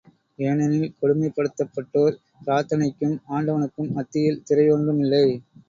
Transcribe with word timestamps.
ஏனெனில் 0.39 0.95
கொடுமைப் 0.99 1.35
படுத்தப்பட்டோர் 1.35 2.17
பிரார்த்தனைக்கும், 2.45 3.15
ஆண்டவனுக்கும் 3.29 3.91
மத்தியில் 3.91 4.43
திரை 4.43 4.69
ஒன்றும் 4.71 4.99
இல்லை. 4.99 5.25